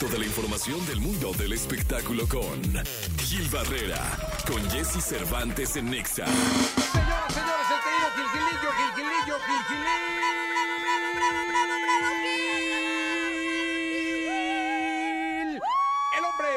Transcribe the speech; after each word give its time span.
Toda 0.00 0.18
la 0.18 0.26
información 0.26 0.84
del 0.86 1.00
mundo 1.00 1.32
del 1.32 1.54
espectáculo 1.54 2.28
con 2.28 2.60
Gil 3.18 3.48
Barrera, 3.48 4.02
con 4.46 4.62
Jesse 4.70 5.02
Cervantes 5.02 5.74
en 5.76 5.90
Nexa. 5.90 6.26
Señoras, 6.26 7.32
señores, 7.32 7.66
el 7.72 7.80
querido 7.82 8.08
Gilgilillo, 8.14 8.70
Gilgilillo, 8.76 9.36
Gilgilillo. 9.46 10.16
El 16.18 16.24
hombre, 16.24 16.48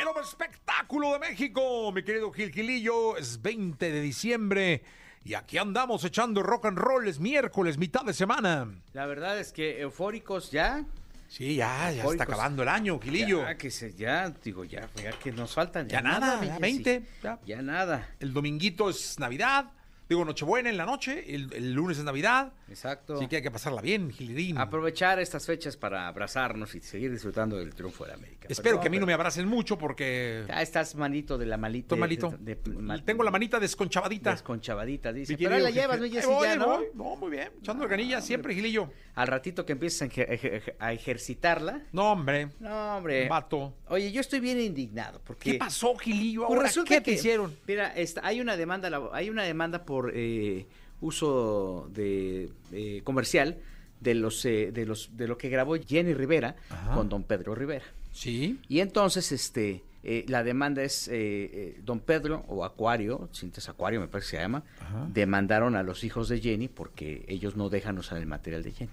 el 0.00 0.08
hombre 0.08 0.24
espectáculo 0.24 1.12
de 1.12 1.18
México, 1.18 1.92
mi 1.92 2.02
querido 2.02 2.32
Gilgilillo, 2.32 3.18
es 3.18 3.42
20 3.42 3.92
de 3.92 4.00
diciembre 4.00 4.82
y 5.24 5.34
aquí 5.34 5.58
andamos 5.58 6.04
echando 6.04 6.42
rock 6.42 6.64
and 6.64 6.78
roll, 6.78 7.06
es 7.06 7.20
miércoles, 7.20 7.76
mitad 7.76 8.02
de 8.02 8.14
semana. 8.14 8.72
La 8.94 9.04
verdad 9.04 9.38
es 9.38 9.52
que 9.52 9.82
eufóricos 9.82 10.50
ya. 10.50 10.86
Sí, 11.28 11.56
ya, 11.56 11.66
ya 11.66 11.88
está 11.90 12.00
Eufóricos. 12.02 12.26
acabando 12.28 12.62
el 12.62 12.68
año, 12.70 12.98
Gilillo. 12.98 13.42
Ya, 13.42 13.56
que 13.58 13.70
se, 13.70 13.92
ya, 13.94 14.30
digo, 14.42 14.64
ya, 14.64 14.88
ya 15.02 15.10
que 15.12 15.30
nos 15.30 15.52
faltan. 15.54 15.86
Ya 15.88 16.00
nada, 16.00 16.40
mi 16.40 16.46
ya 16.46 16.52
Jessy. 16.54 16.60
20, 16.62 17.02
ya. 17.22 17.38
Ya 17.44 17.62
nada. 17.62 18.08
El 18.18 18.32
dominguito 18.32 18.88
es 18.88 19.18
Navidad, 19.18 19.66
digo 20.08 20.24
Nochebuena 20.24 20.70
en 20.70 20.76
la 20.76 20.86
noche, 20.86 21.34
el, 21.34 21.52
el 21.52 21.72
lunes 21.72 21.98
es 21.98 22.04
Navidad. 22.04 22.52
Exacto. 22.68 23.14
Así 23.16 23.28
que 23.28 23.36
hay 23.36 23.42
que 23.42 23.50
pasarla 23.50 23.80
bien, 23.82 24.10
Gilidín. 24.10 24.58
Aprovechar 24.58 25.18
estas 25.20 25.46
fechas 25.46 25.76
para 25.76 26.08
abrazarnos 26.08 26.74
y 26.74 26.80
seguir 26.80 27.10
disfrutando 27.10 27.56
del 27.56 27.74
triunfo 27.74 28.04
de 28.04 28.12
América. 28.12 28.46
Espero 28.48 28.76
Pero 28.76 28.80
que 28.82 28.88
a 28.88 28.90
mí 28.90 28.98
no 28.98 29.06
me 29.06 29.12
abracen 29.12 29.46
mucho 29.48 29.78
porque 29.78 30.44
Ya 30.48 30.62
estás 30.62 30.94
malito 30.94 31.38
de 31.38 31.46
la 31.46 31.56
malita. 31.56 31.86
estoy 31.94 31.98
malito. 31.98 32.34
de- 32.38 32.54
de- 32.56 32.70
mal- 32.78 33.04
Tengo 33.04 33.22
la 33.22 33.30
manita 33.30 33.58
desconchavadita. 33.60 34.32
Desconchavadita, 34.32 35.12
dice. 35.12 35.36
Pero 35.36 35.54
ahí 35.54 35.62
la 35.62 35.70
llevas, 35.70 35.98
Jessy, 36.00 36.26
voy, 36.26 36.46
ya, 36.46 36.56
¿no? 36.56 36.66
voy. 36.78 36.84
No, 36.94 37.16
muy 37.16 37.30
bien. 37.30 37.50
Echando 37.60 37.86
ganilla 37.88 38.20
siempre, 38.20 38.54
Gilillo. 38.54 38.90
Al 39.14 39.26
ratito 39.26 39.64
que 39.66 39.72
empieces 39.72 40.02
a, 40.02 40.06
ejer- 40.06 40.28
ejer- 40.30 40.74
a 40.78 40.92
ejercitarla. 40.92 41.82
No, 41.92 42.12
hombre. 42.12 42.50
No, 42.60 42.96
hombre. 42.98 43.28
Vato. 43.28 43.74
Oye, 43.88 44.12
yo 44.12 44.20
estoy 44.20 44.40
bien 44.40 44.60
indignado 44.60 45.20
porque... 45.24 45.52
¿Qué 45.52 45.58
pasó, 45.58 45.96
Gilillo? 45.96 46.42
Pues 46.46 46.50
Ahora, 46.56 46.68
resulta 46.68 46.88
¿Qué 46.94 47.00
te 47.00 47.04
que, 47.04 47.12
hicieron? 47.12 47.56
Mira, 47.66 47.88
esta- 47.96 48.24
hay 48.26 48.40
una 48.40 48.56
demanda, 48.56 48.90
hay 49.12 49.30
una 49.30 49.42
demanda 49.42 49.84
por 49.84 49.97
eh, 50.14 50.66
uso 51.00 51.88
de 51.94 52.50
eh, 52.72 53.00
comercial 53.04 53.58
de 54.00 54.14
los 54.14 54.44
eh, 54.44 54.70
de 54.72 54.86
los 54.86 55.16
de 55.16 55.26
lo 55.28 55.38
que 55.38 55.48
grabó 55.48 55.76
Jenny 55.76 56.14
Rivera 56.14 56.56
Ajá. 56.70 56.94
con 56.94 57.08
Don 57.08 57.22
Pedro 57.24 57.54
Rivera. 57.54 57.84
Sí. 58.12 58.58
Y 58.68 58.80
entonces, 58.80 59.30
este, 59.32 59.82
eh, 60.02 60.24
la 60.28 60.42
demanda 60.42 60.82
es 60.82 61.08
eh, 61.12 61.78
Don 61.84 62.00
Pedro 62.00 62.44
o 62.48 62.64
Acuario, 62.64 63.28
Cintas 63.32 63.68
Acuario 63.68 64.00
me 64.00 64.08
parece 64.08 64.30
que 64.32 64.36
se 64.36 64.42
llama, 64.42 64.64
Ajá. 64.80 65.06
demandaron 65.12 65.76
a 65.76 65.82
los 65.82 66.02
hijos 66.04 66.28
de 66.28 66.40
Jenny 66.40 66.68
porque 66.68 67.24
ellos 67.28 67.56
no 67.56 67.68
dejan 67.68 67.98
usar 67.98 68.18
el 68.18 68.26
material 68.26 68.62
de 68.62 68.72
Jenny. 68.72 68.90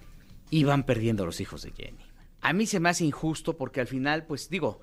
Y 0.50 0.62
van 0.64 0.84
perdiendo 0.84 1.24
a 1.24 1.26
los 1.26 1.40
hijos 1.40 1.62
de 1.62 1.72
Jenny. 1.72 1.98
A 2.40 2.52
mí 2.52 2.66
se 2.66 2.78
me 2.78 2.88
hace 2.88 3.04
injusto 3.04 3.56
porque 3.56 3.80
al 3.80 3.88
final, 3.88 4.24
pues 4.26 4.48
digo, 4.48 4.80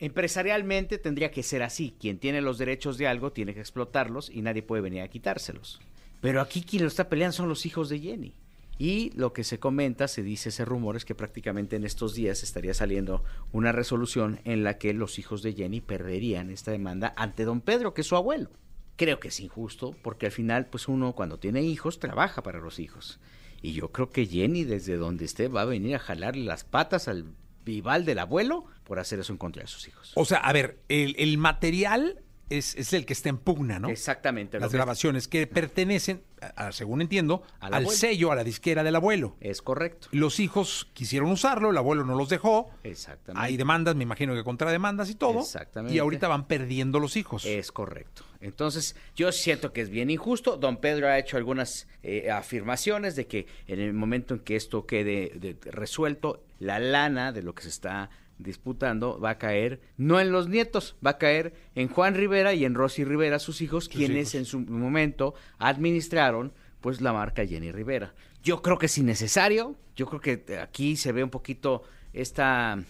empresarialmente 0.00 0.98
tendría 0.98 1.30
que 1.30 1.42
ser 1.42 1.62
así. 1.62 1.94
Quien 2.00 2.18
tiene 2.18 2.40
los 2.40 2.58
derechos 2.58 2.98
de 2.98 3.06
algo 3.06 3.32
tiene 3.32 3.54
que 3.54 3.60
explotarlos 3.60 4.30
y 4.30 4.42
nadie 4.42 4.62
puede 4.62 4.82
venir 4.82 5.02
a 5.02 5.08
quitárselos. 5.08 5.78
Pero 6.20 6.40
aquí 6.40 6.62
quien 6.62 6.82
lo 6.82 6.88
está 6.88 7.08
peleando 7.08 7.36
son 7.36 7.48
los 7.48 7.64
hijos 7.66 7.88
de 7.88 8.00
Jenny. 8.00 8.34
Y 8.78 9.10
lo 9.14 9.34
que 9.34 9.44
se 9.44 9.58
comenta, 9.58 10.08
se 10.08 10.22
dice, 10.22 10.48
ese 10.48 10.64
rumor 10.64 10.96
es 10.96 11.04
que 11.04 11.14
prácticamente 11.14 11.76
en 11.76 11.84
estos 11.84 12.14
días 12.14 12.42
estaría 12.42 12.72
saliendo 12.72 13.22
una 13.52 13.72
resolución 13.72 14.40
en 14.44 14.64
la 14.64 14.78
que 14.78 14.94
los 14.94 15.18
hijos 15.18 15.42
de 15.42 15.52
Jenny 15.52 15.82
perderían 15.82 16.48
esta 16.48 16.70
demanda 16.70 17.12
ante 17.16 17.44
don 17.44 17.60
Pedro, 17.60 17.92
que 17.92 18.00
es 18.00 18.06
su 18.06 18.16
abuelo. 18.16 18.48
Creo 18.96 19.20
que 19.20 19.28
es 19.28 19.40
injusto 19.40 19.94
porque 20.02 20.26
al 20.26 20.32
final, 20.32 20.66
pues 20.66 20.88
uno 20.88 21.12
cuando 21.14 21.38
tiene 21.38 21.60
hijos 21.60 21.98
trabaja 21.98 22.42
para 22.42 22.58
los 22.58 22.78
hijos. 22.78 23.20
Y 23.60 23.72
yo 23.72 23.92
creo 23.92 24.10
que 24.10 24.24
Jenny 24.24 24.64
desde 24.64 24.96
donde 24.96 25.26
esté 25.26 25.48
va 25.48 25.62
a 25.62 25.66
venir 25.66 25.96
a 25.96 25.98
jalarle 25.98 26.44
las 26.44 26.64
patas 26.64 27.06
al 27.06 27.26
vival 27.64 28.04
del 28.04 28.18
abuelo 28.18 28.64
por 28.84 28.98
hacer 28.98 29.18
eso 29.20 29.32
en 29.32 29.38
contra 29.38 29.62
de 29.62 29.68
sus 29.68 29.86
hijos. 29.88 30.12
O 30.14 30.24
sea, 30.24 30.38
a 30.38 30.52
ver, 30.52 30.78
el, 30.88 31.14
el 31.18 31.38
material 31.38 32.22
es, 32.48 32.74
es 32.74 32.92
el 32.94 33.06
que 33.06 33.12
está 33.12 33.28
en 33.28 33.38
pugna, 33.38 33.78
¿no? 33.78 33.88
Exactamente. 33.90 34.58
Las 34.58 34.72
grabaciones 34.72 35.28
que 35.28 35.46
pertenecen, 35.46 36.22
a- 36.40 36.66
a- 36.66 36.72
según 36.72 37.00
entiendo, 37.00 37.44
Al 37.60 37.86
sello, 37.90 38.32
a 38.32 38.34
la 38.34 38.42
disquera 38.42 38.82
del 38.82 38.96
abuelo. 38.96 39.36
Es 39.40 39.62
correcto. 39.62 40.08
Los 40.10 40.40
hijos 40.40 40.88
quisieron 40.92 41.30
usarlo, 41.30 41.70
el 41.70 41.76
abuelo 41.76 42.04
no 42.04 42.16
los 42.16 42.28
dejó. 42.28 42.68
Exactamente. 42.82 43.46
Hay 43.46 43.56
demandas, 43.56 43.94
me 43.94 44.02
imagino 44.02 44.34
que 44.34 44.42
contrademandas 44.42 45.08
y 45.10 45.14
todo. 45.14 45.38
Exactamente. 45.42 45.94
Y 45.94 46.00
ahorita 46.00 46.26
van 46.26 46.48
perdiendo 46.48 46.98
los 46.98 47.16
hijos. 47.16 47.44
Es 47.44 47.70
correcto. 47.70 48.24
Entonces, 48.40 48.96
yo 49.14 49.30
siento 49.30 49.72
que 49.72 49.82
es 49.82 49.90
bien 49.90 50.10
injusto. 50.10 50.56
Don 50.56 50.78
Pedro 50.78 51.06
ha 51.06 51.18
hecho 51.20 51.36
algunas 51.36 51.86
eh, 52.02 52.32
afirmaciones 52.32 53.14
de 53.14 53.28
que 53.28 53.46
en 53.68 53.78
el 53.78 53.92
momento 53.92 54.34
en 54.34 54.40
que 54.40 54.56
esto 54.56 54.86
quede 54.86 55.34
de- 55.36 55.56
resuelto, 55.70 56.42
la 56.60 56.78
lana 56.78 57.32
de 57.32 57.42
lo 57.42 57.54
que 57.54 57.64
se 57.64 57.68
está 57.68 58.10
disputando 58.38 59.18
va 59.18 59.30
a 59.30 59.38
caer 59.38 59.80
no 59.96 60.20
en 60.20 60.30
los 60.30 60.48
nietos, 60.48 60.96
va 61.04 61.10
a 61.10 61.18
caer 61.18 61.54
en 61.74 61.88
Juan 61.88 62.14
Rivera 62.14 62.54
y 62.54 62.64
en 62.64 62.74
Rosy 62.74 63.04
Rivera, 63.04 63.38
sus 63.38 63.60
hijos, 63.60 63.88
quienes 63.88 64.28
hijos. 64.28 64.34
en 64.34 64.44
su 64.44 64.60
momento 64.60 65.34
administraron 65.58 66.52
pues 66.80 67.00
la 67.00 67.12
marca 67.12 67.44
Jenny 67.44 67.72
Rivera. 67.72 68.14
Yo 68.42 68.62
creo 68.62 68.78
que 68.78 68.86
es 68.86 68.96
innecesario, 68.96 69.76
yo 69.96 70.06
creo 70.06 70.20
que 70.20 70.58
aquí 70.58 70.96
se 70.96 71.12
ve 71.12 71.22
un 71.24 71.30
poquito 71.30 71.82
esta 72.12 72.82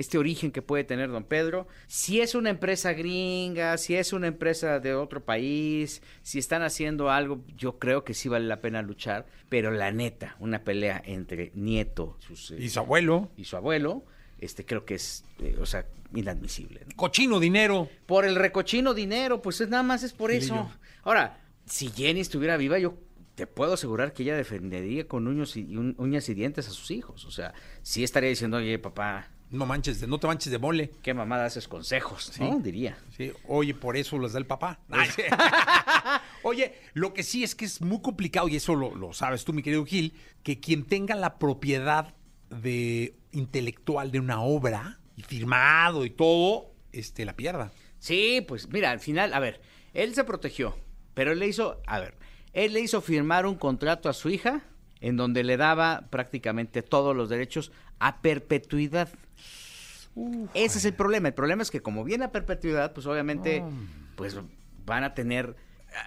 este 0.00 0.18
origen 0.18 0.50
que 0.50 0.62
puede 0.62 0.82
tener 0.84 1.10
don 1.10 1.24
Pedro. 1.24 1.68
Si 1.86 2.20
es 2.20 2.34
una 2.34 2.50
empresa 2.50 2.92
gringa, 2.94 3.76
si 3.78 3.94
es 3.96 4.12
una 4.12 4.26
empresa 4.28 4.80
de 4.80 4.94
otro 4.94 5.24
país, 5.24 6.02
si 6.22 6.38
están 6.38 6.62
haciendo 6.62 7.10
algo, 7.10 7.44
yo 7.56 7.78
creo 7.78 8.02
que 8.02 8.14
sí 8.14 8.28
vale 8.28 8.46
la 8.46 8.60
pena 8.60 8.82
luchar. 8.82 9.26
Pero 9.48 9.70
la 9.70 9.92
neta, 9.92 10.36
una 10.40 10.64
pelea 10.64 11.02
entre 11.04 11.52
nieto 11.54 12.16
sus, 12.20 12.50
Y 12.52 12.68
su 12.70 12.78
abuelo. 12.80 13.30
y 13.36 13.44
su 13.44 13.56
abuelo, 13.56 14.04
este 14.38 14.64
creo 14.64 14.84
que 14.84 14.94
es, 14.94 15.24
eh, 15.40 15.56
o 15.60 15.66
sea, 15.66 15.86
inadmisible. 16.14 16.80
¿no? 16.88 16.96
Cochino 16.96 17.38
dinero. 17.38 17.88
Por 18.06 18.24
el 18.24 18.36
recochino 18.36 18.94
dinero, 18.94 19.42
pues 19.42 19.60
es 19.60 19.68
nada 19.68 19.82
más 19.82 20.02
es 20.02 20.12
por 20.12 20.30
eso. 20.30 20.70
Ahora, 21.02 21.40
si 21.66 21.88
Jenny 21.90 22.20
estuviera 22.20 22.56
viva, 22.56 22.78
yo 22.78 22.94
te 23.34 23.46
puedo 23.46 23.74
asegurar 23.74 24.12
que 24.12 24.22
ella 24.22 24.36
defendería 24.36 25.06
con 25.06 25.26
uños 25.28 25.56
y, 25.56 25.76
un- 25.76 25.94
uñas 25.98 26.28
y 26.28 26.34
dientes 26.34 26.68
a 26.68 26.70
sus 26.72 26.90
hijos. 26.90 27.24
O 27.26 27.30
sea, 27.30 27.52
sí 27.82 28.02
estaría 28.02 28.28
diciendo, 28.28 28.56
oye, 28.58 28.78
papá, 28.78 29.30
No 29.50 29.66
manches, 29.66 30.00
de- 30.00 30.06
no 30.06 30.18
te 30.18 30.26
manches 30.26 30.52
de 30.52 30.58
mole. 30.58 30.92
qué 31.02 31.12
mamada 31.12 31.44
haces 31.46 31.66
consejos, 31.68 32.32
¿no? 32.38 32.58
Diría. 32.60 32.96
Sí, 33.16 33.32
oye, 33.48 33.74
por 33.74 33.96
eso 33.96 34.16
los 34.18 34.32
da 34.32 34.38
el 34.38 34.46
papá. 34.46 34.80
oye, 36.42 36.74
lo 36.94 37.12
que 37.12 37.22
sí 37.22 37.42
es 37.42 37.54
que 37.54 37.64
es 37.64 37.80
muy 37.80 38.00
complicado, 38.00 38.48
y 38.48 38.56
eso 38.56 38.74
lo, 38.74 38.94
lo 38.94 39.12
sabes 39.12 39.44
tú, 39.44 39.52
mi 39.52 39.62
querido 39.62 39.84
Gil, 39.84 40.14
que 40.42 40.60
quien 40.60 40.84
tenga 40.84 41.14
la 41.14 41.38
propiedad 41.38 42.14
de 42.48 43.14
intelectual 43.32 44.10
de 44.10 44.20
una 44.20 44.40
obra, 44.40 44.98
y 45.16 45.22
firmado 45.22 46.04
y 46.04 46.10
todo, 46.10 46.72
este, 46.92 47.24
la 47.24 47.34
pierda. 47.36 47.72
Sí, 47.98 48.44
pues 48.46 48.68
mira, 48.68 48.90
al 48.90 49.00
final, 49.00 49.34
a 49.34 49.40
ver, 49.40 49.60
él 49.92 50.14
se 50.14 50.24
protegió, 50.24 50.76
pero 51.14 51.32
él 51.32 51.38
le 51.38 51.46
hizo, 51.48 51.80
a 51.86 51.98
ver, 52.00 52.14
él 52.52 52.72
le 52.72 52.80
hizo 52.80 53.00
firmar 53.00 53.46
un 53.46 53.56
contrato 53.56 54.08
a 54.08 54.12
su 54.14 54.30
hija 54.30 54.62
en 55.00 55.16
donde 55.16 55.44
le 55.44 55.56
daba 55.56 56.06
prácticamente 56.10 56.82
todos 56.82 57.14
los 57.14 57.28
derechos 57.28 57.72
a 57.98 58.20
perpetuidad. 58.22 59.08
Ese 60.54 60.78
es 60.78 60.84
el 60.84 60.94
problema. 60.94 61.28
El 61.28 61.34
problema 61.34 61.62
es 61.62 61.70
que 61.70 61.80
como 61.80 62.04
viene 62.04 62.24
a 62.24 62.32
perpetuidad, 62.32 62.92
pues 62.92 63.06
obviamente, 63.06 63.62
pues 64.16 64.36
van 64.86 65.04
a 65.04 65.14
tener, 65.14 65.56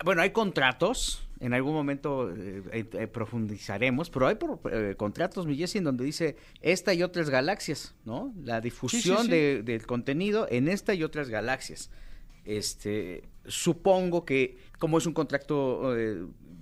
bueno, 0.04 0.22
hay 0.22 0.32
contratos. 0.32 1.28
En 1.40 1.54
algún 1.54 1.74
momento 1.74 2.30
eh, 2.34 2.64
eh, 2.72 2.90
eh, 2.94 3.08
profundizaremos, 3.08 4.10
pero 4.10 4.28
hay 4.28 4.36
por- 4.36 4.62
eh, 4.72 4.96
contratos, 4.96 5.46
mi 5.46 5.58
Jessy, 5.58 5.80
en 5.80 5.84
donde 5.84 6.06
dice 6.06 6.38
esta 6.62 6.94
y 6.94 7.04
otras 7.04 7.30
galaxias, 7.30 7.94
¿no? 8.06 8.34
La 8.44 8.62
difusión 8.62 9.24
sí. 9.26 9.30
de- 9.32 9.62
del 9.64 9.86
contenido 9.86 10.48
en 10.50 10.70
esta 10.70 10.94
y 10.94 11.04
otras 11.04 11.28
galaxias. 11.28 11.90
Este, 12.46 13.24
supongo 13.46 14.24
que 14.26 14.58
como 14.80 14.98
es 15.00 15.06
un 15.06 15.14
contrato 15.14 15.94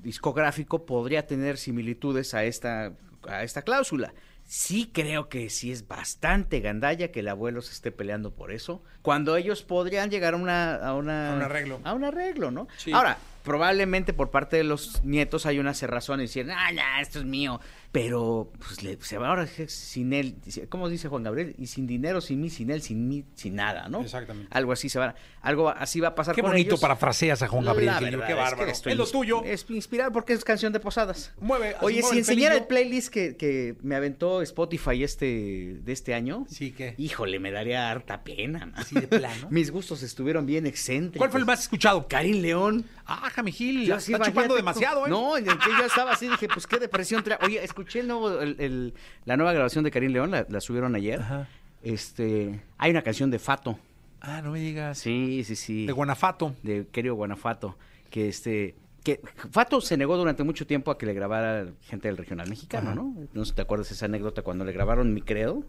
discográfico 0.02 0.86
podría 0.86 1.28
tener 1.28 1.58
similitudes 1.58 2.34
a 2.34 2.44
esta 2.44 2.94
a 3.28 3.44
esta 3.44 3.62
cláusula. 3.62 4.14
Sí 4.54 4.90
creo 4.94 5.30
que 5.30 5.50
sí 5.50 5.72
es 5.72 5.88
bastante 5.88 6.60
gandalla 6.60 7.10
que 7.10 7.22
el 7.22 7.30
abuelo 7.30 7.62
se 7.62 7.72
esté 7.72 7.90
peleando 7.94 8.32
por 8.36 8.52
eso, 8.52 8.84
cuando 9.02 9.38
ellos 9.38 9.64
podrían 9.64 10.10
llegar 10.12 10.34
a 10.34 10.38
una 10.38 10.76
a, 10.76 10.94
una- 10.94 11.32
A 11.32 11.36
un 11.38 11.42
arreglo. 11.42 11.80
a 11.86 11.94
un 11.94 12.04
arreglo, 12.04 12.52
¿no? 12.52 12.68
Sí. 12.76 12.92
Ahora, 12.92 13.18
probablemente 13.44 14.14
por 14.14 14.32
parte 14.32 14.58
de 14.58 14.64
los 14.64 15.04
nietos 15.04 15.46
hay 15.46 15.60
una 15.60 15.74
cerrazón 15.74 16.20
y 16.20 16.24
decir, 16.24 16.50
ah, 16.52 16.72
ya, 16.74 17.02
esto 17.02 17.20
es 17.20 17.26
mío. 17.26 17.60
Pero, 17.92 18.50
pues, 18.60 18.84
le- 18.84 18.98
se 19.02 19.18
va 19.18 19.28
ahora 19.30 19.46
sin 19.68 20.14
él, 20.14 20.36
¿cómo 20.70 20.88
dice 20.88 21.10
Juan 21.10 21.24
Gabriel? 21.24 21.56
Y 21.58 21.68
sin 21.68 21.88
dinero, 21.88 22.22
sin 22.22 22.40
mí, 22.40 22.50
sin 22.50 22.72
él, 22.72 22.82
sin 22.82 23.06
mí, 23.10 23.26
sin 23.36 23.56
nada, 23.56 23.90
¿no? 23.90 24.00
Exactamente. 24.02 24.48
Algo 24.56 24.72
así 24.72 24.88
se 24.88 24.98
va, 24.98 25.14
algo 25.42 25.68
así 25.70 26.00
va 26.00 26.10
a 26.10 26.16
pasar 26.16 26.34
Qué 26.34 26.42
con 26.42 26.52
bonito 26.52 26.70
ellos. 26.70 26.80
parafraseas 26.80 27.42
a 27.42 27.50
Juan 27.50 27.66
Gabriel. 27.66 27.94
Verdad 28.00 28.10
qué 28.10 28.16
es 28.22 28.28
que 28.28 28.34
bárbaro. 28.34 28.72
estoy 28.72 28.92
es 28.94 28.98
lo 28.98 29.06
tuyo. 29.08 29.44
Es 29.44 29.66
inspirado 29.70 30.14
porque 30.14 30.32
es 30.32 30.46
canción 30.46 30.72
de 30.72 30.80
posadas. 30.80 31.34
Mueve, 31.42 31.76
Oye, 31.82 32.00
mueve 32.02 32.08
si 32.08 32.14
el 32.14 32.18
enseñara 32.20 32.56
el 32.56 32.66
playlist 32.66 33.10
que, 33.12 33.36
que 33.36 33.76
me 33.82 33.96
aventó 33.96 34.42
Spotify 34.42 35.04
este 35.04 35.80
de 35.84 35.92
este 35.92 36.14
año, 36.14 36.46
Sí, 36.50 36.72
¿qué? 36.72 36.96
híjole, 36.98 37.40
me 37.40 37.52
daría 37.52 37.92
harta 37.92 38.24
pena. 38.24 38.72
Así 38.76 38.96
de 38.96 39.08
plano. 39.08 39.48
Mis 39.50 39.70
gustos 39.70 40.02
estuvieron 40.02 40.46
bien 40.46 40.66
excéntricos. 40.66 41.18
¿Cuál 41.18 41.32
fue 41.32 41.40
el 41.42 41.46
más 41.46 41.60
escuchado? 41.64 42.08
Karim 42.08 42.42
León. 42.42 42.86
Ah, 43.06 43.30
Jami 43.32 43.52
Gil, 43.52 43.86
Yo 43.86 43.96
está 43.96 44.20
chupando 44.20 44.56
demasiado, 44.56 45.08
¿eh? 45.08 45.10
No, 45.10 45.38
yo 45.40 45.52
estaba 45.86 46.12
así, 46.14 46.28
dije, 46.28 46.48
pues 46.48 46.68
qué 46.68 46.78
depresión 46.78 47.24
trae. 47.24 47.38
Oye, 47.44 47.64
escuché 47.64 48.00
el 48.02 48.08
nuevo, 48.08 48.40
el- 48.42 48.56
el- 48.60 48.94
la 49.26 49.38
nueva 49.38 49.54
grabación 49.54 49.84
de 49.84 49.92
Karim 49.92 50.12
León, 50.12 50.32
la, 50.32 50.46
la 50.50 50.62
subieron 50.62 50.96
ayer. 50.96 51.20
Ajá. 51.22 51.48
Este, 51.84 52.62
hay 52.78 52.92
una 52.92 53.02
canción 53.02 53.32
de 53.32 53.40
Fato. 53.40 53.80
Ah, 54.22 54.42
no 54.44 54.52
me 54.52 54.60
digas. 54.60 55.00
Sí, 55.00 55.44
sí, 55.44 55.56
sí. 55.56 55.86
De 55.88 55.94
Guanafato. 55.94 56.56
de 56.62 56.86
querido 56.92 57.16
Guanajuato, 57.16 57.78
que 58.12 58.28
este 58.30 58.76
que 59.04 59.22
Fato 59.52 59.82
se 59.82 59.98
negó 59.98 60.18
durante 60.18 60.44
mucho 60.44 60.68
tiempo 60.68 60.92
a 60.92 60.98
que 60.98 61.06
le 61.06 61.14
grabara 61.14 61.68
gente 61.82 62.08
del 62.08 62.18
regional 62.18 62.50
mexicano, 62.50 62.94
¿no? 62.94 63.16
No 63.34 63.46
sé 63.46 63.50
si 63.52 63.56
te 63.56 63.62
acuerdas 63.64 63.92
esa 63.92 64.06
anécdota 64.06 64.42
cuando 64.42 64.64
le 64.66 64.72
grabaron 64.72 65.14
Mi 65.14 65.22
Credo, 65.22 65.64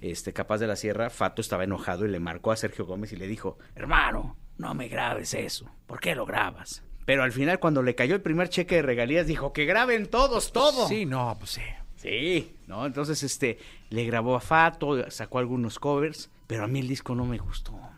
este 0.00 0.32
Capaz 0.32 0.58
de 0.58 0.66
la 0.66 0.76
Sierra, 0.76 1.10
Fato 1.10 1.40
estaba 1.40 1.64
enojado 1.64 2.04
y 2.06 2.10
le 2.10 2.20
marcó 2.20 2.52
a 2.52 2.56
Sergio 2.56 2.86
Gómez 2.86 3.12
y 3.12 3.16
le 3.16 3.26
dijo, 3.26 3.58
hermano, 3.74 4.36
no 4.58 4.74
me 4.74 4.88
grabes 4.88 5.34
eso, 5.34 5.70
¿por 5.86 6.00
qué 6.00 6.14
lo 6.14 6.26
grabas? 6.26 6.82
Pero 7.04 7.22
al 7.22 7.30
final 7.32 7.60
cuando 7.60 7.82
le 7.82 7.94
cayó 7.94 8.16
el 8.16 8.20
primer 8.22 8.48
cheque 8.48 8.76
de 8.76 8.82
regalías 8.82 9.26
dijo 9.28 9.52
que 9.52 9.64
graben 9.64 10.06
todos 10.06 10.52
todo. 10.52 10.88
Sí, 10.88 11.06
no, 11.06 11.36
pues 11.38 11.52
sí. 11.52 11.62
Sí, 11.96 12.54
¿no? 12.66 12.84
Entonces, 12.84 13.22
este, 13.22 13.58
le 13.90 14.04
grabó 14.04 14.36
a 14.36 14.40
Fato, 14.40 15.10
sacó 15.10 15.38
algunos 15.38 15.78
covers, 15.78 16.30
pero 16.46 16.64
a 16.64 16.66
mí 16.66 16.80
el 16.80 16.88
disco 16.88 17.14
no 17.14 17.24
me 17.24 17.38
gustó. 17.38 17.72
man. 17.72 17.92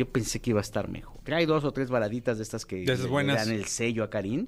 Yo 0.00 0.08
pensé 0.10 0.40
que 0.40 0.50
iba 0.50 0.60
a 0.60 0.62
estar 0.62 0.88
mejor. 0.88 1.20
Hay 1.32 1.44
dos 1.46 1.62
o 1.64 1.72
tres 1.72 1.90
baladitas 1.90 2.38
de 2.38 2.42
estas 2.42 2.64
que 2.66 2.84
le- 2.84 2.96
buenas. 3.06 3.46
dan 3.46 3.54
el 3.54 3.66
sello 3.66 4.02
a 4.02 4.08
Karim, 4.10 4.46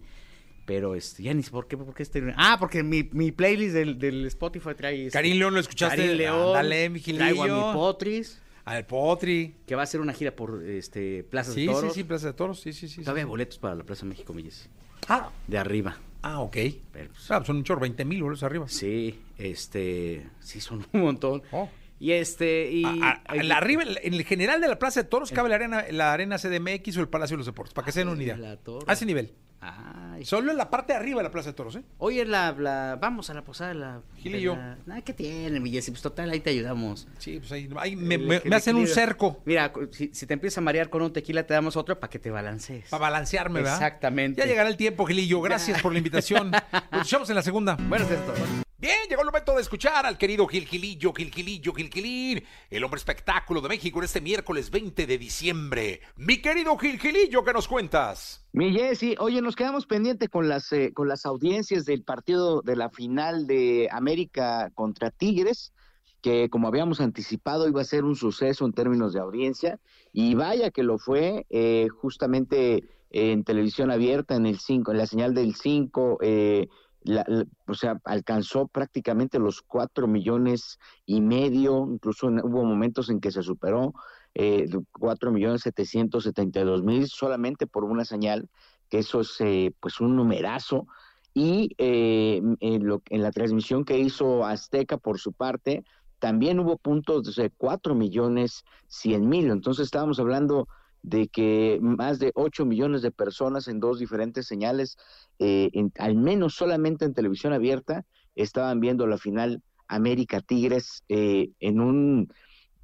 pero 0.64 0.94
este, 0.94 1.22
ya 1.24 1.34
ni 1.34 1.42
por 1.42 1.66
qué, 1.68 1.76
por 1.76 1.92
qué 1.94 2.02
este... 2.02 2.32
Ah, 2.36 2.56
porque 2.58 2.82
mi, 2.82 3.08
mi 3.12 3.32
playlist 3.32 3.74
del, 3.74 3.98
del 3.98 4.24
Spotify 4.26 4.70
trae... 4.76 5.06
este, 5.06 5.10
Karim 5.18 5.36
León, 5.38 5.54
¿lo 5.54 5.60
escuchaste? 5.60 5.96
Karim 5.96 6.16
León, 6.16 6.46
Ándale, 6.48 6.88
mi 6.88 7.00
traigo 7.00 7.42
a 7.44 7.46
mi 7.46 7.72
Potris, 7.74 8.40
Al 8.64 8.86
Potri. 8.86 9.56
que 9.66 9.74
va 9.74 9.82
a 9.82 9.84
hacer 9.84 10.00
una 10.00 10.12
gira 10.12 10.34
por 10.34 10.62
este 10.64 11.24
Plaza 11.24 11.52
Sí, 11.52 11.62
de 11.62 11.66
sí, 11.68 11.72
Toros. 11.74 11.94
sí, 11.94 12.04
Plaza 12.04 12.26
de 12.28 12.32
Toros. 12.32 12.60
Sí, 12.60 12.72
sí, 12.72 12.88
sí. 12.88 12.94
sí. 12.96 13.00
Todavía 13.02 13.24
hay 13.24 13.28
boletos 13.28 13.58
para 13.58 13.74
la 13.74 13.84
Plaza 13.84 14.02
de 14.02 14.08
México, 14.10 14.32
mi 14.32 14.44
Jessy. 14.44 14.68
Ah, 15.08 15.30
De 15.48 15.58
arriba. 15.58 15.98
ah, 16.22 16.40
ok. 16.40 16.56
Pero, 16.92 17.10
pues, 17.12 17.30
Ah, 17.30 17.38
pues 17.38 17.46
son 17.48 17.56
un 17.56 17.64
chorro, 17.64 17.80
20 17.80 18.04
mil 18.04 18.22
boletos 18.22 18.42
arriba. 18.44 18.66
Sí, 18.68 19.18
este, 19.36 20.26
sí 20.40 20.60
son 20.60 20.86
un 20.92 21.00
montón. 21.00 21.42
Oh. 21.50 21.68
Y 22.02 22.10
este, 22.10 22.68
y... 22.72 22.84
A- 22.84 23.22
a- 23.28 23.34
la 23.44 23.58
arriba, 23.58 23.84
en 23.84 24.14
el 24.14 24.24
general 24.24 24.60
de 24.60 24.66
la 24.66 24.76
Plaza 24.76 25.02
de 25.04 25.08
Toros, 25.08 25.30
cabe 25.30 25.48
la 25.48 25.54
arena, 25.54 25.84
la 25.92 26.12
arena 26.12 26.36
CDMX 26.36 26.96
o 26.96 27.00
el 27.00 27.08
Palacio 27.08 27.34
de 27.34 27.38
los 27.38 27.46
Deportes, 27.46 27.72
para 27.74 27.84
que 27.86 27.92
se 27.92 28.00
den 28.00 28.08
una 28.08 28.20
idea. 28.20 28.36
la 28.36 28.56
torre. 28.56 28.84
A 28.88 28.94
ese 28.94 29.06
nivel. 29.06 29.32
Ay. 29.60 30.24
Solo 30.24 30.50
en 30.50 30.56
la 30.56 30.68
parte 30.68 30.92
de 30.92 30.98
arriba 30.98 31.18
de 31.18 31.22
la 31.22 31.30
Plaza 31.30 31.50
de 31.50 31.54
Toros, 31.54 31.76
¿eh? 31.76 31.84
Oye, 31.98 32.24
la, 32.24 32.50
la, 32.58 32.98
vamos 33.00 33.30
a 33.30 33.34
la 33.34 33.44
posada 33.44 33.68
de 33.72 33.76
la... 33.76 34.00
Gil 34.16 34.34
y 34.34 34.40
yo. 34.40 34.56
la- 34.56 34.76
Ah, 34.90 35.00
¿qué 35.02 35.12
tiene, 35.12 35.60
mi 35.60 35.70
Jessy? 35.70 35.92
Pues 35.92 36.02
total, 36.02 36.28
ahí 36.30 36.40
te 36.40 36.50
ayudamos. 36.50 37.06
Sí, 37.18 37.38
pues 37.38 37.52
ahí, 37.52 37.68
ahí 37.76 37.94
me, 37.94 38.16
El- 38.16 38.26
me- 38.26 38.36
el 38.38 38.50
me 38.50 38.56
hacen 38.56 38.74
un 38.74 38.88
cerco 38.88 39.40
Mira, 39.44 39.72
si, 39.92 40.10
si 40.12 40.26
te 40.26 40.34
empiezas 40.34 40.58
a 40.58 40.60
marear 40.62 40.90
con 40.90 41.02
un 41.02 41.12
tequila, 41.12 41.46
te 41.46 41.54
damos 41.54 41.76
otro 41.76 42.00
para 42.00 42.10
que 42.10 42.18
te 42.18 42.32
balancees. 42.32 42.88
para 42.88 43.02
balancearme, 43.02 43.60
¿verdad? 43.60 43.74
Exactamente. 43.74 44.40
Ya 44.40 44.46
llegará 44.48 44.68
el 44.68 44.76
tiempo, 44.76 45.06
Gilillo. 45.06 45.40
Gracias 45.40 45.80
por 45.80 45.92
la 45.92 45.98
invitación. 45.98 46.50
Nos 46.90 47.02
escuchamos 47.02 47.30
en 47.30 47.36
la 47.36 47.42
segunda. 47.42 47.76
Bueno, 47.88 48.04
es 48.04 48.10
esto. 48.10 48.34
Bien, 48.82 49.08
llegó 49.08 49.20
el 49.22 49.26
momento 49.26 49.54
de 49.54 49.62
escuchar 49.62 50.06
al 50.06 50.18
querido 50.18 50.44
Gil 50.48 50.66
Gilillo, 50.66 51.12
Gil 51.12 51.30
Gilillo, 51.30 51.72
Gil 51.72 51.88
Gilín, 51.88 52.42
el 52.68 52.82
hombre 52.82 52.98
espectáculo 52.98 53.60
de 53.60 53.68
México 53.68 54.00
en 54.00 54.06
este 54.06 54.20
miércoles 54.20 54.72
20 54.72 55.06
de 55.06 55.18
diciembre. 55.18 56.00
Mi 56.16 56.42
querido 56.42 56.76
Gil 56.76 56.98
Gilillo, 56.98 57.44
¿qué 57.44 57.52
nos 57.52 57.68
cuentas? 57.68 58.44
Mi 58.52 58.72
Jessy, 58.72 59.14
oye, 59.20 59.40
nos 59.40 59.54
quedamos 59.54 59.86
pendientes 59.86 60.28
con 60.28 60.48
las 60.48 60.72
eh, 60.72 60.90
con 60.92 61.06
las 61.06 61.26
audiencias 61.26 61.84
del 61.84 62.02
partido 62.02 62.60
de 62.60 62.74
la 62.74 62.90
final 62.90 63.46
de 63.46 63.88
América 63.92 64.72
contra 64.74 65.12
Tigres, 65.12 65.72
que 66.20 66.50
como 66.50 66.66
habíamos 66.66 67.00
anticipado 67.00 67.68
iba 67.68 67.82
a 67.82 67.84
ser 67.84 68.02
un 68.02 68.16
suceso 68.16 68.66
en 68.66 68.72
términos 68.72 69.12
de 69.12 69.20
audiencia, 69.20 69.78
y 70.12 70.34
vaya 70.34 70.72
que 70.72 70.82
lo 70.82 70.98
fue, 70.98 71.46
eh, 71.50 71.86
justamente 72.00 72.82
en 73.10 73.44
televisión 73.44 73.92
abierta, 73.92 74.34
en 74.34 74.46
el 74.46 74.58
5, 74.58 74.90
en 74.90 74.98
la 74.98 75.06
señal 75.06 75.34
del 75.34 75.54
5, 75.54 76.18
eh, 76.20 76.68
la- 77.04 77.24
o 77.66 77.74
sea, 77.74 78.00
alcanzó 78.04 78.68
prácticamente 78.68 79.38
los 79.38 79.62
cuatro 79.62 80.06
millones 80.06 80.78
y 81.06 81.20
medio, 81.20 81.86
incluso 81.90 82.28
en- 82.28 82.40
hubo 82.44 82.64
momentos 82.64 83.10
en 83.10 83.20
que 83.20 83.30
se 83.30 83.42
superó 83.42 83.92
eh, 84.34 84.66
cuatro 84.92 85.30
millones 85.30 85.60
setecientos 85.62 86.24
setenta 86.24 86.60
y 86.60 86.64
dos 86.64 86.82
mil 86.82 87.06
solamente 87.06 87.66
por 87.66 87.84
una 87.84 88.04
señal, 88.04 88.48
que 88.88 88.98
eso 89.00 89.20
es 89.20 89.36
eh, 89.40 89.74
pues 89.80 90.00
un 90.00 90.16
numerazo. 90.16 90.86
Y 91.34 91.74
eh, 91.78 92.40
en, 92.60 92.86
lo- 92.86 93.02
en 93.10 93.22
la 93.22 93.30
transmisión 93.30 93.84
que 93.84 93.98
hizo 93.98 94.44
Azteca 94.44 94.98
por 94.98 95.18
su 95.18 95.32
parte, 95.32 95.84
también 96.18 96.60
hubo 96.60 96.76
puntos 96.78 97.34
de 97.34 97.50
cuatro 97.50 97.94
millones 97.94 98.64
cien 98.86 99.28
mil. 99.28 99.50
Entonces 99.50 99.86
estábamos 99.86 100.18
hablando 100.20 100.68
de 101.02 101.28
que 101.28 101.78
más 101.82 102.18
de 102.18 102.30
8 102.34 102.64
millones 102.64 103.02
de 103.02 103.10
personas 103.10 103.68
en 103.68 103.80
dos 103.80 103.98
diferentes 103.98 104.46
señales, 104.46 104.96
eh, 105.38 105.70
en- 105.72 105.92
al 105.98 106.14
menos 106.16 106.54
solamente 106.54 107.04
en 107.04 107.14
televisión 107.14 107.52
abierta, 107.52 108.04
estaban 108.34 108.80
viendo 108.80 109.06
la 109.06 109.18
final 109.18 109.62
América 109.88 110.40
Tigres 110.40 111.02
eh, 111.08 111.50
en 111.60 111.80
un 111.80 112.28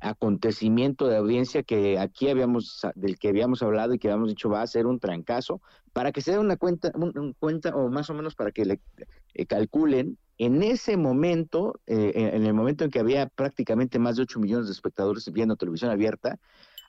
acontecimiento 0.00 1.08
de 1.08 1.16
audiencia 1.16 1.62
que 1.62 1.98
aquí 1.98 2.28
habíamos 2.28 2.82
del 2.94 3.18
que 3.18 3.28
habíamos 3.28 3.62
hablado 3.62 3.94
y 3.94 3.98
que 3.98 4.08
habíamos 4.08 4.28
dicho 4.28 4.48
va 4.48 4.62
a 4.62 4.66
ser 4.66 4.86
un 4.86 5.00
trancazo 5.00 5.60
para 5.92 6.12
que 6.12 6.20
se 6.20 6.30
den 6.30 6.40
una 6.40 6.56
cuenta 6.56 6.92
un, 6.94 7.34
cuenta 7.38 7.74
o 7.74 7.88
más 7.90 8.08
o 8.08 8.14
menos 8.14 8.36
para 8.36 8.52
que 8.52 8.64
le 8.64 8.80
eh, 9.34 9.46
calculen 9.46 10.16
en 10.36 10.62
ese 10.62 10.96
momento 10.96 11.80
eh, 11.86 12.12
en 12.14 12.46
el 12.46 12.54
momento 12.54 12.84
en 12.84 12.90
que 12.90 13.00
había 13.00 13.26
prácticamente 13.26 13.98
más 13.98 14.14
de 14.16 14.22
8 14.22 14.38
millones 14.38 14.66
de 14.66 14.72
espectadores 14.72 15.28
viendo 15.32 15.56
televisión 15.56 15.90
abierta 15.90 16.38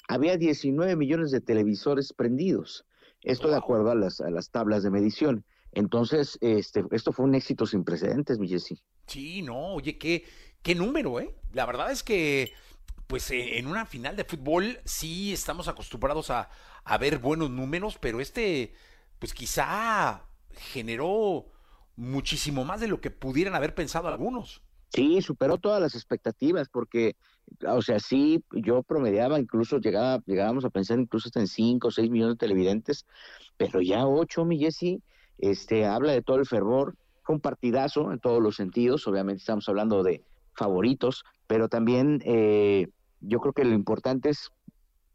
había 0.10 0.36
19 0.36 0.98
millones 0.98 1.32
de 1.32 1.40
televisores 1.40 2.12
prendidos 2.12 2.86
esto 3.22 3.48
de 3.50 3.56
acuerdo 3.56 3.92
a 3.92 3.96
las 3.96 4.20
a 4.20 4.30
las 4.30 4.50
tablas 4.50 4.84
de 4.84 4.92
medición 4.92 5.46
entonces 5.72 6.38
este 6.42 6.84
esto 6.92 7.12
fue 7.12 7.26
un 7.26 7.36
éxito 7.36 7.66
sin 7.66 7.84
precedentes 7.84 8.40
mi 8.40 8.48
Jessy. 8.48 8.82
Sí, 9.08 9.42
no, 9.42 9.74
oye, 9.74 9.98
qué, 9.98 10.26
qué 10.62 10.76
número, 10.76 11.20
¿eh? 11.20 11.36
La 11.54 11.66
verdad 11.66 11.92
es 11.92 12.04
que, 12.04 12.54
pues 13.08 13.30
eh, 13.32 13.58
en 13.58 13.68
una 13.68 13.86
final 13.86 14.16
de 14.16 14.24
fútbol 14.24 14.80
sí 14.86 15.34
estamos 15.34 15.68
acostumbrados 15.68 16.30
a, 16.30 16.50
a 16.84 16.98
ver 16.98 17.20
buenos 17.20 17.50
números, 17.50 17.98
pero 18.00 18.20
este, 18.20 18.74
pues 19.20 19.34
quizá 19.34 20.26
generó 20.52 21.48
muchísimo 21.96 22.66
más 22.66 22.80
de 22.80 22.88
lo 22.88 23.02
que 23.02 23.12
pudieran 23.12 23.56
haber 23.56 23.76
pensado 23.76 24.08
algunos. 24.08 24.62
Sí, 24.90 25.22
superó 25.22 25.58
todas 25.58 25.82
las 25.82 25.94
expectativas 25.94 26.68
porque, 26.68 27.16
o 27.68 27.82
sea, 27.82 28.00
sí, 28.00 28.44
yo 28.52 28.82
promediaba, 28.82 29.40
incluso 29.40 29.78
llegaba, 29.78 30.22
llegábamos 30.26 30.66
a 30.66 30.72
pensar 30.72 31.00
incluso 31.00 31.28
hasta 31.28 31.40
en 31.40 31.48
5 31.48 31.88
o 31.88 31.92
6 31.92 32.10
millones 32.10 32.36
de 32.36 32.48
televidentes, 32.48 33.06
pero 33.56 33.82
ya 33.82 34.08
8, 34.08 34.46
mi 34.46 34.58
Jessy, 34.58 35.02
este, 35.38 35.86
habla 35.86 36.12
de 36.12 36.24
todo 36.24 36.38
el 36.38 36.48
fervor, 36.48 36.96
fue 37.24 37.36
un 37.36 37.42
partidazo 37.42 38.12
en 38.12 38.20
todos 38.20 38.42
los 38.42 38.56
sentidos, 38.56 39.08
obviamente 39.08 39.42
estamos 39.42 39.70
hablando 39.70 40.02
de 40.02 40.24
favoritos, 40.54 41.24
pero 41.46 41.70
también 41.70 42.22
eh, 42.26 42.88
yo 43.22 43.40
creo 43.40 43.54
que 43.54 43.66
lo 43.66 43.76
importante 43.76 44.30
es 44.30 44.50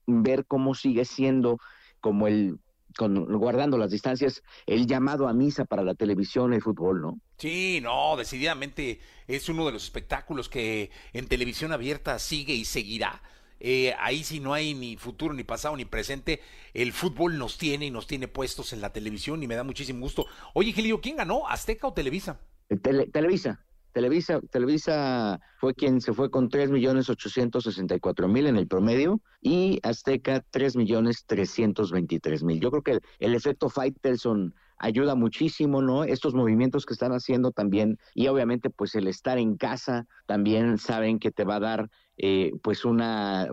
ver 0.07 0.47
cómo 0.47 0.75
sigue 0.75 1.05
siendo 1.05 1.59
como 2.01 2.29
el, 2.29 2.59
con, 2.97 3.25
guardando 3.39 3.77
las 3.79 3.91
distancias, 3.91 4.43
el 4.67 4.87
llamado 4.87 5.29
a 5.29 5.33
misa 5.33 5.65
para 5.65 5.83
la 5.83 5.95
televisión 5.95 6.53
y 6.53 6.57
el 6.57 6.63
fútbol, 6.63 7.01
¿no? 7.01 7.21
Sí, 7.39 7.81
no, 7.83 8.17
decididamente 8.17 9.01
es 9.27 9.49
uno 9.49 9.67
de 9.67 9.73
los 9.73 9.85
espectáculos 9.85 10.49
que 10.49 10.91
en 11.13 11.27
televisión 11.27 11.73
abierta 11.73 12.19
sigue 12.19 12.55
y 12.55 12.65
seguirá. 12.65 13.23
Eh, 13.61 13.95
ahí 13.99 14.25
sí 14.25 14.41
no 14.41 14.53
hay 14.53 14.75
ni 14.75 14.97
futuro, 14.97 15.33
ni 15.33 15.43
pasado, 15.45 15.77
ni 15.77 15.85
presente. 15.85 16.41
El 16.75 16.93
fútbol 16.93 17.39
nos 17.39 17.57
tiene 17.57 17.87
y 17.87 17.91
nos 17.91 18.07
tiene 18.07 18.29
puestos 18.29 18.73
en 18.73 18.81
la 18.81 18.93
televisión 18.93 19.43
y 19.43 19.47
me 19.47 19.55
da 19.55 19.65
muchísimo 19.65 20.01
gusto. 20.01 20.27
Oye, 20.53 20.73
Gilio, 20.73 21.01
¿quién 21.01 21.17
ganó? 21.17 21.49
¿Azteca 21.49 21.87
o 21.87 21.93
Televisa? 21.95 22.41
Tele- 22.83 23.07
Televisa. 23.11 23.65
Televisa, 23.95 24.41
Televisa 24.51 25.41
fue 25.59 25.73
quien 25.73 26.01
se 26.01 26.13
fue 26.13 26.29
con 26.29 26.51
3.864.000 26.51 28.49
en 28.49 28.57
el 28.57 28.67
promedio 28.67 29.21
y 29.41 29.79
Azteca 29.85 30.45
3.323.000. 30.53 32.59
Yo 32.59 32.73
creo 32.73 32.83
que 32.83 32.99
el, 33.21 33.35
efecto 33.37 33.69
Faitelson 33.69 34.53
ayuda 34.79 35.15
muchísimo, 35.15 35.81
¿no? 35.81 36.03
Estos 36.03 36.35
movimientos 36.35 36.87
que 36.87 36.95
están 36.95 37.13
haciendo 37.13 37.53
también 37.53 38.01
y 38.15 38.27
obviamente 38.27 38.69
pues 38.69 38.97
el 38.97 39.07
estar 39.07 39.39
en 39.39 39.57
casa 39.57 40.09
también 40.27 40.79
saben 40.79 41.21
que 41.21 41.31
te 41.31 41.45
va 41.45 41.55
a 41.57 41.61
dar 41.61 41.91
eh, 42.17 42.51
pues 42.65 42.85
una, 42.85 43.49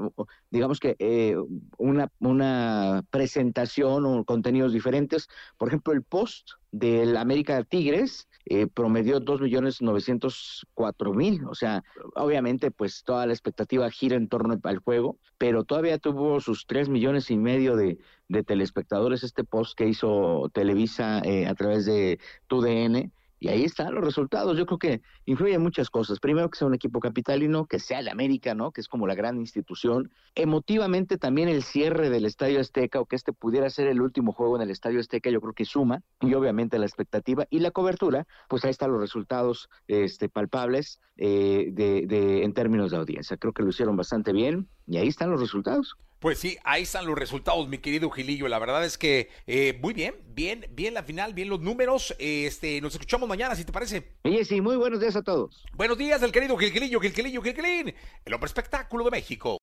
digamos 0.49 0.79
que 0.79 0.95
eh, 0.97 1.35
una, 1.77 2.11
una 2.19 3.03
presentación 3.11 4.07
o 4.07 4.25
contenidos 4.25 4.73
diferentes. 4.73 5.27
Por 5.59 5.67
ejemplo, 5.67 5.93
el 5.93 6.01
post 6.01 6.49
del 6.71 7.15
América 7.15 7.63
Tigres 7.63 8.27
eh, 8.45 8.67
promedió 8.67 9.19
dos 9.19 9.41
millones 9.41 9.81
novecientos 9.81 10.65
cuatro 10.73 11.13
mil, 11.13 11.45
o 11.45 11.55
sea, 11.55 11.83
obviamente 12.15 12.71
pues 12.71 13.03
toda 13.03 13.25
la 13.25 13.33
expectativa 13.33 13.89
gira 13.89 14.15
en 14.15 14.27
torno 14.27 14.59
al 14.63 14.79
juego, 14.79 15.17
pero 15.37 15.63
todavía 15.63 15.97
tuvo 15.97 16.39
sus 16.39 16.65
tres 16.65 16.89
millones 16.89 17.31
y 17.31 17.37
medio 17.37 17.75
de, 17.75 17.99
de 18.27 18.43
telespectadores 18.43 19.23
este 19.23 19.43
post 19.43 19.77
que 19.77 19.87
hizo 19.87 20.49
Televisa 20.53 21.19
eh, 21.23 21.47
a 21.47 21.55
través 21.55 21.85
de 21.85 22.19
TUDN 22.47 23.11
Y 23.41 23.49
ahí 23.49 23.63
están 23.63 23.95
los 23.95 24.03
resultados. 24.03 24.55
Yo 24.55 24.67
creo 24.67 24.77
que 24.77 25.01
influyen 25.25 25.63
muchas 25.63 25.89
cosas. 25.89 26.19
Primero 26.19 26.47
que 26.51 26.59
sea 26.59 26.67
un 26.67 26.75
equipo 26.75 26.99
capitalino, 26.99 27.65
que 27.65 27.79
sea 27.79 27.97
el 27.97 28.07
América, 28.07 28.53
¿no? 28.53 28.71
Que 28.71 28.81
es 28.81 28.87
como 28.87 29.07
la 29.07 29.15
gran 29.15 29.39
institución. 29.39 30.11
Emotivamente 30.35 31.17
también 31.17 31.49
el 31.49 31.63
cierre 31.63 32.11
del 32.11 32.25
Estadio 32.25 32.59
Azteca 32.59 32.99
o 32.99 33.07
que 33.07 33.15
este 33.15 33.33
pudiera 33.33 33.67
ser 33.71 33.87
el 33.87 33.99
último 33.99 34.31
juego 34.31 34.57
en 34.57 34.61
el 34.61 34.69
Estadio 34.69 34.99
Azteca, 34.99 35.31
yo 35.31 35.41
creo 35.41 35.53
que 35.53 35.65
suma. 35.65 36.03
Y 36.19 36.35
obviamente 36.35 36.77
la 36.77 36.85
expectativa 36.85 37.47
y 37.49 37.61
la 37.61 37.71
cobertura, 37.71 38.27
pues 38.47 38.63
ahí 38.63 38.69
están 38.69 38.91
los 38.91 39.01
resultados 39.01 39.69
este, 39.87 40.29
palpables 40.29 40.99
eh, 41.17 41.69
de, 41.71 42.05
de, 42.05 42.43
en 42.43 42.53
términos 42.53 42.91
de 42.91 42.97
audiencia. 42.97 43.37
Creo 43.37 43.53
que 43.53 43.63
lo 43.63 43.69
hicieron 43.69 43.97
bastante 43.97 44.33
bien 44.33 44.69
y 44.87 44.97
ahí 44.97 45.07
están 45.07 45.29
los 45.29 45.39
resultados. 45.39 45.95
Pues 46.21 46.37
sí, 46.37 46.55
ahí 46.63 46.83
están 46.83 47.07
los 47.07 47.17
resultados, 47.17 47.67
mi 47.67 47.79
querido 47.79 48.11
Gilillo. 48.11 48.47
La 48.47 48.59
verdad 48.59 48.85
es 48.85 48.95
que 48.95 49.29
eh, 49.47 49.79
muy 49.81 49.91
bien, 49.91 50.13
bien, 50.27 50.67
bien 50.69 50.93
la 50.93 51.01
final, 51.01 51.33
bien 51.33 51.49
los 51.49 51.61
números. 51.61 52.15
Este, 52.19 52.79
nos 52.79 52.93
escuchamos 52.93 53.27
mañana, 53.27 53.55
si 53.55 53.65
te 53.65 53.71
parece. 53.71 54.11
Oye, 54.23 54.45
sí, 54.45 54.61
muy 54.61 54.75
buenos 54.75 54.99
días 54.99 55.15
a 55.15 55.23
todos. 55.23 55.63
Buenos 55.73 55.97
días, 55.97 56.21
el 56.21 56.31
querido 56.31 56.55
Gil 56.57 56.71
Gilillo, 56.71 56.99
Gil 56.99 57.13
Gilillo, 57.13 57.41
Gil 57.41 57.55
Gilín, 57.55 57.95
el 58.23 58.33
hombre 58.35 58.45
espectáculo 58.45 59.05
de 59.05 59.09
México. 59.09 59.57